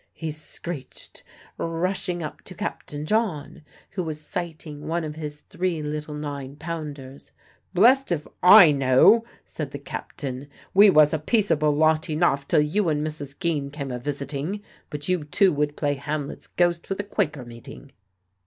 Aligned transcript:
he 0.13 0.31
screeched, 0.31 1.21
rushing 1.59 2.23
up 2.23 2.41
to 2.41 2.55
Captain 2.55 3.05
John, 3.05 3.61
who 3.91 4.01
was 4.01 4.19
sighting 4.19 4.87
one 4.87 5.03
of 5.03 5.15
his 5.15 5.41
three 5.41 5.83
little 5.83 6.15
nine 6.15 6.55
pounders. 6.55 7.29
"Blest 7.75 8.11
if 8.11 8.25
I 8.41 8.71
know!" 8.71 9.25
said 9.45 9.69
the 9.69 9.77
captain. 9.77 10.47
"We 10.73 10.89
was 10.89 11.13
a 11.13 11.19
peaceable 11.19 11.75
lot 11.75 12.09
enough 12.09 12.47
till 12.47 12.61
you 12.61 12.89
and 12.89 13.05
Mrs. 13.05 13.37
Geen 13.37 13.69
came 13.69 13.91
a 13.91 13.99
visiting; 13.99 14.63
but 14.89 15.07
you 15.07 15.23
two 15.25 15.53
would 15.53 15.77
play 15.77 15.93
Hamlet's 15.93 16.47
ghost 16.47 16.89
with 16.89 16.99
a 16.99 17.03
Quaker 17.03 17.45
meeting." 17.45 17.91